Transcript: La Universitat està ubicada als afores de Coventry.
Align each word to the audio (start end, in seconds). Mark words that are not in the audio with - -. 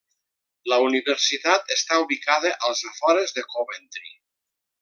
La 0.71 0.79
Universitat 0.85 1.69
està 1.77 1.99
ubicada 2.05 2.57
als 2.71 2.83
afores 2.93 3.37
de 3.39 3.49
Coventry. 3.55 4.15